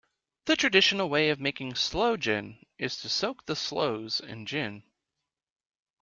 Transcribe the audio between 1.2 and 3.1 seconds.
of making sloe gin is to